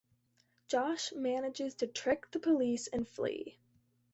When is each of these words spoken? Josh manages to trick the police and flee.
Josh 0.67 1.13
manages 1.13 1.75
to 1.75 1.85
trick 1.85 2.31
the 2.31 2.39
police 2.39 2.87
and 2.87 3.07
flee. 3.07 3.59